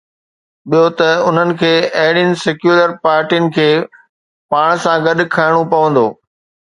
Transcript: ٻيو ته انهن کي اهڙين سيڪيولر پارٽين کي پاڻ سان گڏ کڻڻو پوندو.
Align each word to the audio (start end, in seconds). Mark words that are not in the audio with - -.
ٻيو 0.69 0.85
ته 1.01 1.09
انهن 1.27 1.49
کي 1.59 1.69
اهڙين 2.03 2.31
سيڪيولر 2.43 2.89
پارٽين 3.03 3.45
کي 3.59 3.69
پاڻ 4.55 4.69
سان 4.87 4.97
گڏ 5.09 5.17
کڻڻو 5.37 5.61
پوندو. 5.75 6.07